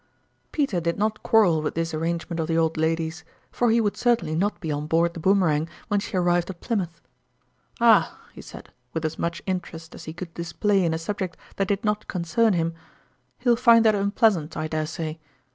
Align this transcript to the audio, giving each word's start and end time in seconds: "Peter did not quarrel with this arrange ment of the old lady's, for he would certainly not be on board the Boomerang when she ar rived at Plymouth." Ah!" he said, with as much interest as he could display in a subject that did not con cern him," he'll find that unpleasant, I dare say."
"Peter 0.51 0.79
did 0.81 0.97
not 0.97 1.21
quarrel 1.21 1.61
with 1.61 1.75
this 1.75 1.93
arrange 1.93 2.27
ment 2.27 2.39
of 2.39 2.47
the 2.47 2.57
old 2.57 2.75
lady's, 2.75 3.23
for 3.51 3.69
he 3.69 3.79
would 3.79 3.95
certainly 3.95 4.33
not 4.33 4.59
be 4.59 4.71
on 4.71 4.87
board 4.87 5.13
the 5.13 5.19
Boomerang 5.19 5.69
when 5.89 5.99
she 5.99 6.17
ar 6.17 6.23
rived 6.23 6.49
at 6.49 6.59
Plymouth." 6.59 7.01
Ah!" 7.79 8.17
he 8.33 8.41
said, 8.41 8.69
with 8.93 9.05
as 9.05 9.19
much 9.19 9.43
interest 9.45 9.93
as 9.93 10.05
he 10.05 10.13
could 10.13 10.33
display 10.33 10.83
in 10.83 10.95
a 10.95 10.97
subject 10.97 11.37
that 11.57 11.67
did 11.67 11.83
not 11.85 12.07
con 12.07 12.23
cern 12.23 12.55
him," 12.55 12.73
he'll 13.41 13.55
find 13.55 13.85
that 13.85 13.93
unpleasant, 13.93 14.57
I 14.57 14.67
dare 14.67 14.87
say." 14.87 15.19